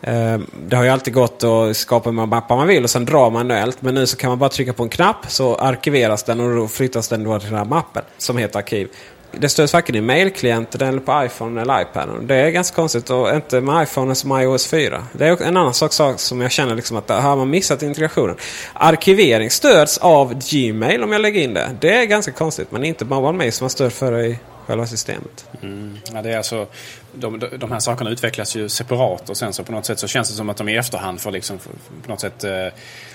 [0.00, 3.30] eh, det har ju alltid gått att skapa hur mappar man vill och sen dra
[3.30, 3.82] manuellt.
[3.82, 6.68] Men nu så kan man bara trycka på en knapp så arkiveras den och då
[6.68, 8.88] flyttas den då till den här mappen som heter arkiv.
[9.38, 12.08] Det stöds varken i mailklienten eller på iPhone eller iPad.
[12.22, 15.04] Det är ganska konstigt och inte med iPhone som iOS 4.
[15.12, 17.82] Det är en annan sak, sak som jag känner liksom att där har man missat
[17.82, 18.36] integrationen.
[18.72, 21.70] Arkivering stöds av Gmail om jag lägger in det.
[21.80, 24.86] Det är ganska konstigt men inte bara mig som har stöd för det i själva
[24.86, 25.48] systemet.
[25.62, 25.98] Mm.
[26.14, 26.66] Ja, det är alltså,
[27.12, 30.28] de, de här sakerna utvecklas ju separat och sen så på något sätt så känns
[30.28, 31.58] det som att de i efterhand får liksom
[32.02, 32.66] på något sätt eh,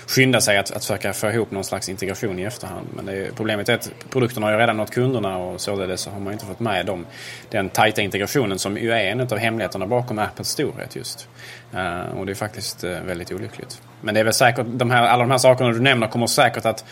[0.06, 2.86] skynda sig att, att försöka få ihop någon slags integration i efterhand.
[2.96, 6.20] Men är, problemet är att produkterna har ju redan nått kunderna och således så har
[6.20, 7.06] man inte fått med dem,
[7.50, 11.28] den tajta integrationen som ju är en av hemligheterna bakom Apples storhet just.
[11.74, 13.82] Uh, och det är faktiskt uh, väldigt olyckligt.
[14.00, 16.64] Men det är väl säkert, de här, alla de här sakerna du nämner kommer säkert
[16.64, 16.84] att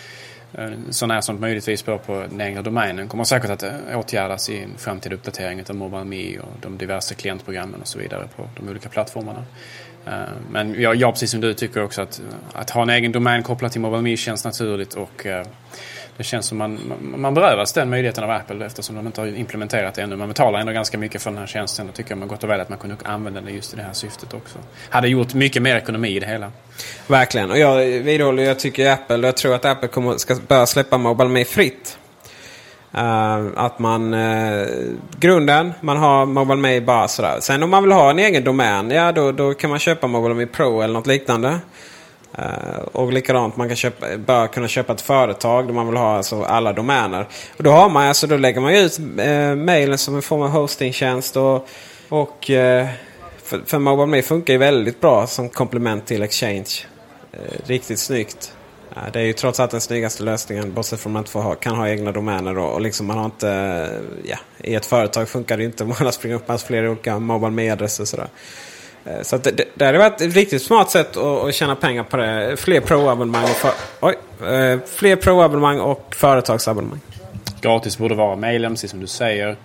[0.54, 4.50] Eh, så när som möjligtvis på, på den egna domänen kommer säkert att eh, åtgärdas
[4.50, 8.68] i en framtida uppdatering av MobileMe och de diverse klientprogrammen och så vidare på de
[8.68, 9.44] olika plattformarna.
[10.06, 10.12] Eh,
[10.50, 13.72] men jag, jag precis som du tycker också att, att ha en egen domän kopplad
[13.72, 15.26] till MobileMe känns naturligt och
[16.20, 16.78] det känns som man,
[17.16, 20.16] man berövas den möjligheten av Apple eftersom de inte har implementerat det ännu.
[20.16, 21.86] Man betalar ändå ganska mycket för den här tjänsten.
[21.86, 23.82] Då tycker jag man gott och väl att man kunde använda den just i det
[23.82, 24.58] här syftet också.
[24.90, 26.52] Hade gjort mycket mer ekonomi i det hela.
[27.06, 27.50] Verkligen.
[27.50, 31.30] Och jag vidhåller, jag tycker Apple, jag tror att Apple kommer, ska börja släppa Mobile
[31.30, 31.98] Me fritt.
[32.94, 34.68] Uh, att man, uh,
[35.18, 37.38] grunden, man har Mobile Me bara sådär.
[37.40, 40.34] Sen om man vill ha en egen domän, ja då, då kan man köpa Mobile
[40.34, 41.60] Me Pro eller något liknande.
[42.40, 46.16] Eh, och likadant, man kan köpa, bör kunna köpa ett företag där man vill ha
[46.16, 47.26] alltså, alla domäner.
[47.56, 50.48] Och då, har man, alltså, då lägger man ut eh, mailen som en form av
[50.48, 51.36] hostingtjänst.
[51.36, 51.68] Och,
[52.08, 52.88] och eh,
[53.42, 56.86] för, för MobileMe funkar ju väldigt bra som komplement till Exchange.
[57.32, 58.52] Eh, riktigt snyggt.
[58.96, 61.54] Eh, det är ju trots allt den snyggaste lösningen bortsett från att man inte ha,
[61.54, 62.58] kan ha egna domäner.
[62.58, 65.94] Och, och liksom man har inte, eh, ja, I ett företag funkar det inte om
[66.00, 68.28] man springer upp med flera olika MobileMe-adresser.
[69.04, 72.16] Eh, så det, det hade varit ett riktigt smart sätt att, att tjäna pengar på
[72.16, 72.56] det.
[72.56, 74.14] Fler pro-abonnemang och, för, oj,
[74.48, 77.00] eh, fler pro och företagsabonnemang.
[77.60, 79.56] Gratis borde vara mejlen, precis som du säger.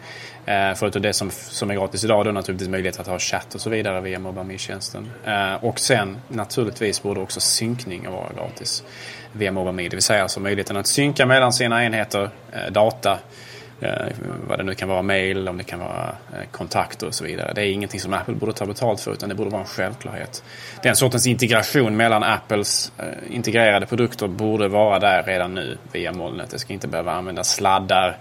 [0.45, 3.61] Eh, förutom det som, som är gratis idag då naturligtvis möjlighet att ha chatt och
[3.61, 5.09] så vidare via MobileMe-tjänsten.
[5.25, 8.83] Eh, och sen naturligtvis borde också synkning vara gratis
[9.31, 9.83] via MobileMe.
[9.83, 12.29] Det vill säga alltså möjligheten att synka mellan sina enheter,
[12.71, 13.19] data
[13.81, 14.07] Eh,
[14.47, 17.51] vad det nu kan vara, mail, om det kan vara eh, kontakter och så vidare.
[17.55, 20.43] Det är ingenting som Apple borde ta betalt för utan det borde vara en självklarhet.
[20.83, 26.49] Den sortens integration mellan Apples eh, integrerade produkter borde vara där redan nu via molnet.
[26.49, 28.17] Det ska inte behöva använda sladdar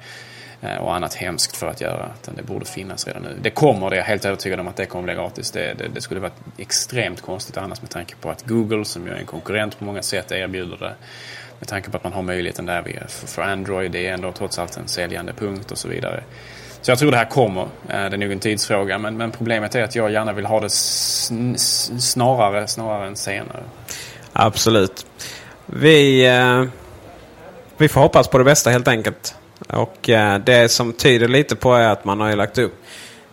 [0.81, 2.11] och annat hemskt för att göra.
[2.23, 3.37] Utan det borde finnas redan nu.
[3.43, 5.51] Det kommer, det är jag helt övertygad om att det kommer bli gratis.
[5.51, 9.13] Det, det, det skulle vara extremt konstigt annars med tanke på att Google, som ju
[9.13, 10.95] är en konkurrent på många sätt, erbjuder det.
[11.59, 13.91] Med tanke på att man har möjligheten där för Android.
[13.91, 16.23] Det är ändå trots allt en säljande punkt och så vidare.
[16.81, 17.63] Så jag tror det här kommer.
[17.63, 18.99] Eh, det är nog en tidsfråga.
[18.99, 23.63] Men, men problemet är att jag gärna vill ha det snarare, snarare än senare.
[24.33, 25.07] Absolut.
[25.67, 26.65] Vi, eh,
[27.77, 29.35] vi får hoppas på det bästa helt enkelt.
[29.69, 32.75] Och eh, det som tyder lite på är att man har lagt upp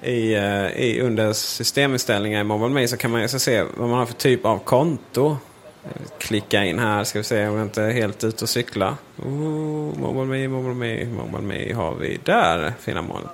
[0.01, 4.05] i, eh, i under systeminställningar i MobileMe så kan man ju se vad man har
[4.05, 5.37] för typ av konto
[6.17, 7.03] klicka in här.
[7.03, 8.97] Ska vi se om jag inte är helt ute och cykla.
[9.17, 10.47] Oh, MobileMe,
[11.05, 12.73] Mobile Me har vi där.
[12.79, 13.31] Fina molnet.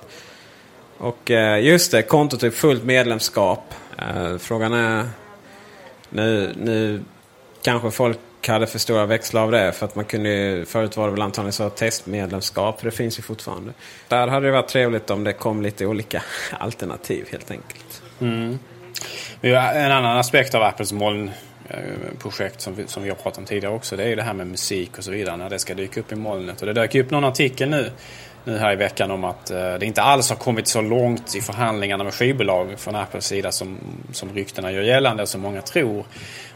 [0.98, 3.74] Och eh, just det, kontotyp fullt medlemskap.
[3.98, 5.08] Eh, frågan är...
[6.10, 7.04] Nu, nu
[7.62, 9.72] kanske folk hade för stora växlar av det.
[9.72, 12.78] För att man kunde Förut var det väl antagligen så testmedlemskap.
[12.78, 13.72] För det finns ju fortfarande.
[14.08, 16.22] Där hade det varit trevligt om det kom lite olika
[16.58, 18.02] alternativ helt enkelt.
[18.20, 18.58] Mm.
[19.42, 21.30] En annan aspekt av Apples moln
[21.70, 23.96] Eh, projekt som vi, som vi har pratat om tidigare också.
[23.96, 26.12] Det är ju det här med musik och så vidare när det ska dyka upp
[26.12, 26.60] i molnet.
[26.60, 27.90] Och det dök upp någon artikel nu,
[28.44, 31.40] nu här i veckan om att eh, det inte alls har kommit så långt i
[31.40, 33.78] förhandlingarna med skivbolag från Apples sida som,
[34.12, 36.04] som ryktena gör gällande och som många tror.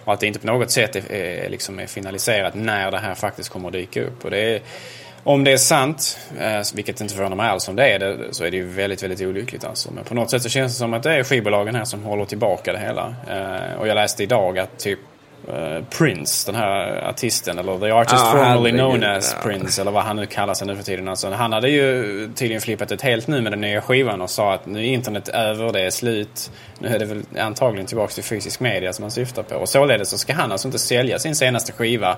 [0.04, 3.14] Och att det inte på något sätt är, är, liksom är finaliserat när det här
[3.14, 4.24] faktiskt kommer att dyka upp.
[4.24, 4.60] Och det är,
[5.24, 8.44] om det är sant, eh, vilket inte förvånar mig alls om det är det, så
[8.44, 9.92] är det ju väldigt, väldigt olyckligt alltså.
[9.92, 12.24] Men på något sätt så känns det som att det är skivbolagen här som håller
[12.24, 13.14] tillbaka det hela.
[13.28, 14.98] Eh, och jag läste idag att typ
[15.48, 19.48] eh, Prince, den här artisten, eller the artist ah, formerly known as ja.
[19.48, 21.08] Prince, eller vad han nu kallar sig nu för tiden.
[21.08, 22.02] Alltså, han hade ju
[22.34, 25.28] tydligen flippat ett helt nu med den nya skivan och sa att nu är internet
[25.28, 26.50] över, det är slut.
[26.78, 29.56] Nu är det väl antagligen tillbaka till fysisk media som han syftar på.
[29.56, 32.16] Och således så ska han alltså inte sälja sin senaste skiva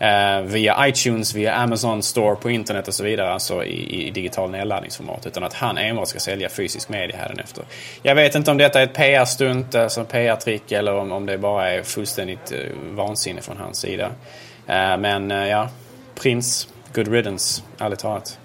[0.00, 4.50] eh, via iTunes, via Amazon Store på internet och så vidare, alltså i, i digital
[4.50, 5.26] nedladdningsformat.
[5.26, 7.64] Utan att han enbart ska sälja fysisk media hädanefter.
[8.02, 11.70] Jag vet inte om detta är ett PR-stunt, alltså PR-trick, eller om, om det bara
[11.70, 12.58] är fullständigt eh,
[12.90, 14.10] vansinne från hans sida.
[14.66, 15.68] Eh, men eh, ja,
[16.14, 18.39] Prins, good riddance, ärligt talat.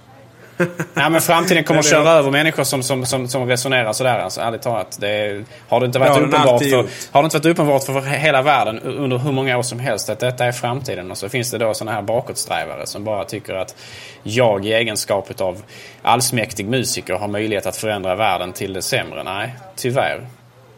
[0.93, 4.19] Nej men framtiden kommer att köra över människor som, som, som, som resonerar sådär.
[4.19, 4.97] Alltså, ärligt talat.
[5.01, 8.79] Det har, det inte varit uppenbart för, har det inte varit uppenbart för hela världen
[8.79, 11.11] under hur många år som helst att detta är framtiden.
[11.11, 13.75] Och så finns det då sådana här bakåtsträvare som bara tycker att
[14.23, 15.63] jag i egenskap av
[16.01, 19.23] allsmäktig musiker har möjlighet att förändra världen till det sämre.
[19.23, 20.27] Nej, tyvärr.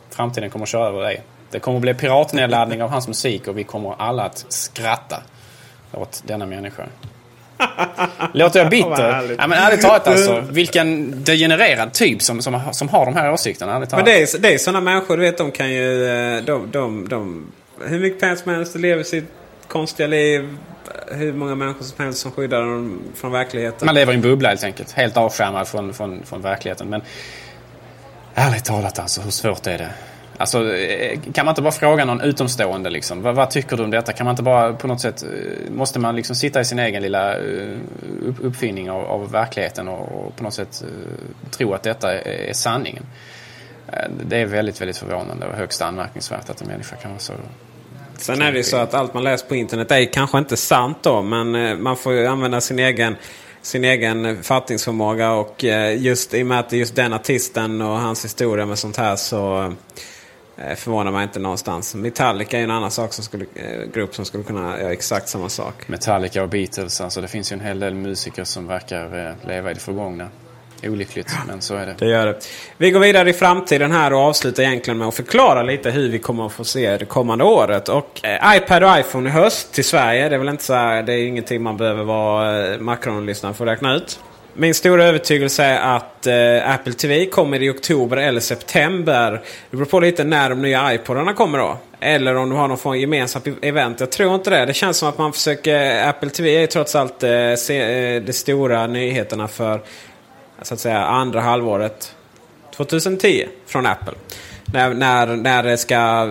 [0.10, 1.22] Framtiden kommer att köra över dig.
[1.52, 5.22] Det kommer att bli piratnedladdning av hans musik och vi kommer alla att skratta
[5.92, 6.84] åt denna människa.
[8.34, 9.36] Låter jag bitter?
[9.40, 10.44] Ja, men ärligt talat alltså.
[10.50, 13.72] Vilken degenererad typ som, som, har- som har de här åsikterna.
[13.76, 14.06] Ärligt Men talat.
[14.06, 16.06] det är, det är sådana människor, du vet, de kan ju...
[16.38, 17.52] eh, De, de, de,
[17.86, 19.26] hur mycket pengar som helst, lever sitt
[19.68, 20.58] konstiga liv.
[21.12, 23.86] Hur många människor som helst som skyddar dem från verkligheten.
[23.86, 24.92] Man lever i en bubbla helt enkelt.
[24.92, 26.90] Helt avskärmad från, från, från verkligheten.
[26.90, 27.02] Men
[28.36, 29.90] ärligt talat alltså, hur svårt är det?
[30.38, 33.22] Alltså, eh, kan man inte bara fråga någon utomstående liksom?
[33.22, 34.14] Vad, vad tycker du om detta?
[34.14, 35.24] Kan man inte bara på något sätt...
[35.24, 37.78] Eh, måste man liksom sitta i sin egen lilla eh,
[38.42, 40.84] uppfinning av, av verkligheten och, och på något sätt
[41.52, 43.04] tro att detta är, är sanningen?
[44.28, 47.34] Det är väldigt, väldigt förvånande och högst anmärkningsvärt att en människa kan vara så...
[48.18, 50.98] Sen är det ju så att allt man läser på internet är kanske inte sant
[51.02, 51.22] då.
[51.22, 53.16] Men man får ju använda sin egen,
[53.62, 55.32] sin egen fattningsförmåga.
[55.32, 55.64] Och
[55.98, 58.98] just i och med att det är just den artisten och hans historia med sånt
[58.98, 59.74] här så
[60.76, 61.96] förvånar mig inte någonstans.
[61.96, 65.50] Metallica är en annan sak som skulle, eh, grupp som skulle kunna göra exakt samma
[65.50, 65.88] sak.
[65.88, 69.72] Metallica och Beatles, alltså det finns ju en hel del musiker som verkar eh, leva
[69.72, 70.30] i det förgångna.
[70.84, 71.96] Olyckligt, men så är det.
[72.00, 72.40] Det gör det.
[72.78, 76.20] Vi går vidare i framtiden här och avslutar egentligen med att förklara lite hur vi
[76.20, 77.90] kommer att få se det kommande året.
[77.90, 80.30] Och eh, iPad och iPhone i höst till Sverige.
[80.30, 83.68] Det är väl inte så här, det är ingenting man behöver vara eh, Macron-lyssnare för
[83.68, 84.20] att räkna ut.
[84.60, 89.42] Min stora övertygelse är att eh, Apple TV kommer i oktober eller september.
[89.70, 91.78] Det beror på lite när de nya iPodarna kommer då.
[92.00, 94.00] Eller om de har någon form av gemensamt event.
[94.00, 94.66] Jag tror inte det.
[94.66, 96.08] Det känns som att man försöker...
[96.10, 99.82] Apple TV är trots allt eh, se, eh, de stora nyheterna för
[100.62, 102.16] så att säga andra halvåret
[102.76, 104.14] 2010 från Apple.
[104.66, 106.28] När, när, när det ska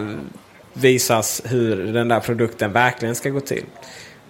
[0.73, 3.65] visas hur den där produkten verkligen ska gå till.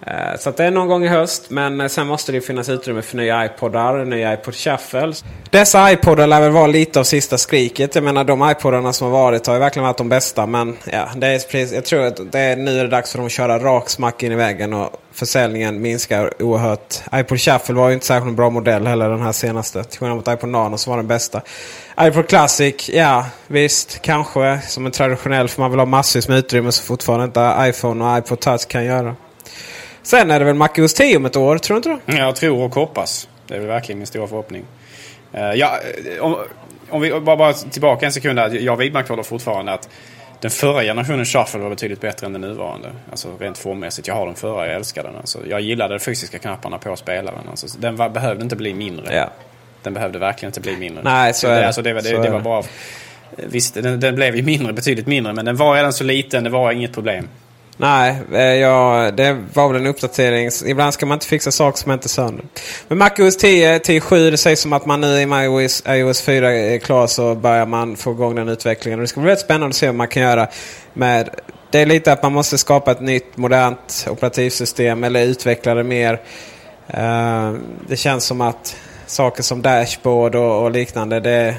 [0.05, 1.49] Eh, så att det är någon gång i höst.
[1.49, 5.13] Men eh, sen måste det finnas utrymme för nya iPodar, nya iPod Shuffle.
[5.49, 7.95] Dessa iPodar lär väl vara lite av sista skriket.
[7.95, 10.45] Jag menar de iPodarna som har varit har ju verkligen varit de bästa.
[10.45, 13.17] Men ja, det är precis, jag tror att det är nu är det dags för
[13.17, 14.73] dem att köra rak smack in i väggen.
[14.73, 16.95] Och försäljningen minskar oerhört.
[17.15, 19.83] iPod Shuffle var ju inte särskilt bra modell heller den här senaste.
[19.83, 21.41] Till skillnad mot iPod Nano som var den bästa.
[22.01, 26.71] iPod Classic, ja visst, kanske som en traditionell för man vill ha massvis med utrymme
[26.71, 29.15] som fortfarande inte iPhone och iPod Touch kan göra.
[30.07, 32.17] Sen är det väl MacOS 10 om ett år, tror du inte det?
[32.17, 33.29] Jag tror och hoppas.
[33.47, 34.63] Det är väl verkligen min stora förhoppning.
[35.33, 35.79] Eh, ja,
[36.17, 36.37] eh, om,
[36.89, 38.39] om vi bara, bara tillbaka en sekund.
[38.39, 38.49] Där.
[38.49, 39.89] Jag vidmakthåller fortfarande att
[40.41, 42.89] den förra generationen Shuffle var betydligt bättre än den nuvarande.
[43.11, 44.07] Alltså rent formmässigt.
[44.07, 45.15] Jag har den förra, jag älskar den.
[45.15, 47.49] Alltså, jag gillade de fysiska knapparna på spelaren.
[47.49, 49.15] Alltså, den var, behövde inte bli mindre.
[49.15, 49.29] Ja.
[49.83, 51.03] Den behövde verkligen inte bli mindre.
[51.03, 51.67] Nej, så är det.
[51.67, 52.63] Alltså, det, var, det, det var bara...
[53.35, 55.33] Visst, den, den blev ju mindre, betydligt mindre.
[55.33, 57.27] Men den var redan så liten, det var inget problem.
[57.79, 60.49] Nej, eh, ja, det var väl en uppdatering.
[60.65, 62.45] Ibland ska man inte fixa saker som inte är sönder.
[62.87, 66.77] Men MacOS 10, 10.7, det sägs som att man nu i iOS, iOS 4 är
[66.77, 68.99] klar så börjar man få igång den utvecklingen.
[68.99, 70.47] Och det ska bli väldigt spännande att se vad man kan göra
[70.93, 71.29] med...
[71.71, 76.21] Det är lite att man måste skapa ett nytt modernt operativsystem eller utveckla det mer.
[76.87, 77.53] Eh,
[77.87, 81.55] det känns som att saker som dashboard och, och liknande, det,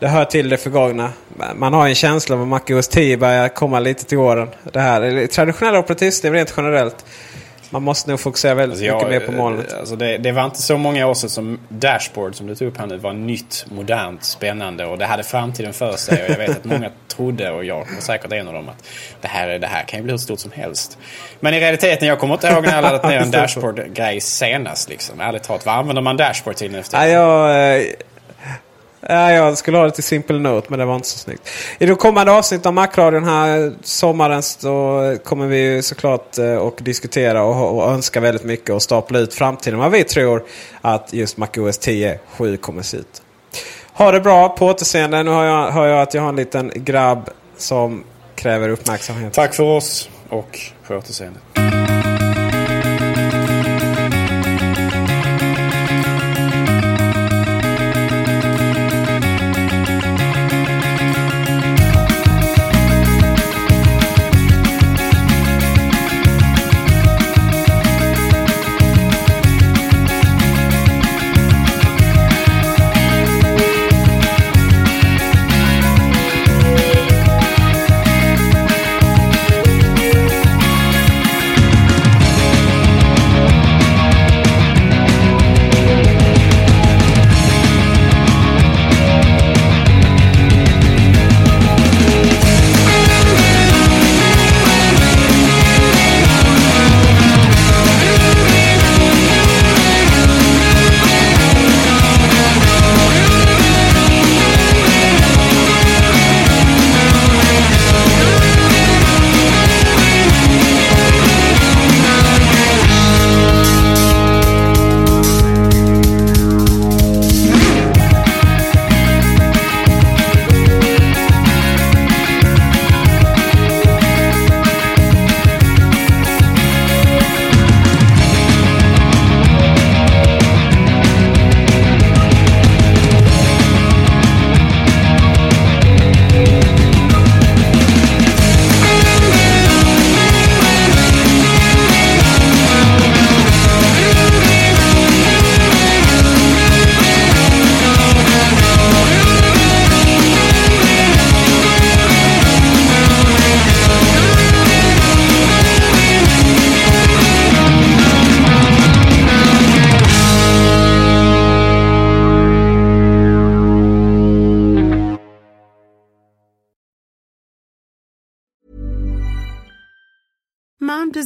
[0.00, 1.12] det hör till det förgångna.
[1.54, 4.48] Man har en känsla av att MacOS 10 börjar komma lite till åren.
[4.72, 7.04] Det här eller traditionella operativsystem rent generellt.
[7.72, 9.72] Man måste nog fokusera väldigt Alltså mycket jag, mer på molnet.
[9.72, 12.68] eh, Alltså det, det var inte så många år sedan som Dashboard, som du tog
[12.68, 16.24] upp här nu, var nytt, modernt, spännande och det hade framtiden för sig.
[16.24, 18.84] Och jag vet att många trodde, och jag var säkert en av dem, att
[19.20, 20.98] det här, är- det här kan ju bli hur stort som helst.
[21.40, 24.88] Men i realiteten, jag kommer inte ihåg när jag laddat ner en Dashboard-grej senast.
[24.88, 25.20] Liksom.
[25.20, 27.82] Ärligt talat, vad använder man Dashboard till nu efter Nej, jag, eh,
[29.00, 31.48] ja, jag skulle ha det till Simple Note men det var inte så snyggt.
[31.78, 36.78] I de kommande avsnitt av Macradion här sommaren så kommer vi ju såklart att och
[36.80, 39.78] diskutera och, och önska väldigt mycket och stapla ut framtiden.
[39.78, 40.44] Vad vi tror
[40.80, 43.22] att just MacOS 10.7 kommer se ut.
[43.92, 45.22] Ha det bra, på återseende.
[45.22, 49.32] Nu hör jag, hör jag att jag har en liten grabb som kräver uppmärksamhet.
[49.32, 51.40] Tack för oss och på återseende.